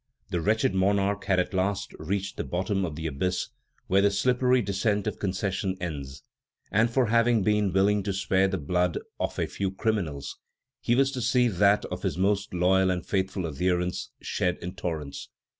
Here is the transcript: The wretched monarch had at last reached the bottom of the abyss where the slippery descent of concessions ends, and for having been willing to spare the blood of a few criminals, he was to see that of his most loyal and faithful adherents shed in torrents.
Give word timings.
The 0.31 0.41
wretched 0.41 0.73
monarch 0.73 1.25
had 1.25 1.39
at 1.39 1.53
last 1.53 1.93
reached 1.99 2.37
the 2.37 2.43
bottom 2.43 2.85
of 2.85 2.95
the 2.95 3.05
abyss 3.05 3.49
where 3.85 4.01
the 4.01 4.09
slippery 4.09 4.59
descent 4.63 5.05
of 5.05 5.19
concessions 5.19 5.77
ends, 5.79 6.23
and 6.71 6.89
for 6.89 7.05
having 7.05 7.43
been 7.43 7.71
willing 7.71 8.01
to 8.01 8.11
spare 8.13 8.47
the 8.47 8.57
blood 8.57 8.97
of 9.19 9.37
a 9.37 9.45
few 9.45 9.69
criminals, 9.69 10.39
he 10.79 10.95
was 10.95 11.11
to 11.11 11.21
see 11.21 11.47
that 11.49 11.85
of 11.85 12.01
his 12.01 12.17
most 12.17 12.51
loyal 12.51 12.89
and 12.89 13.05
faithful 13.05 13.45
adherents 13.45 14.09
shed 14.23 14.57
in 14.57 14.73
torrents. 14.73 15.29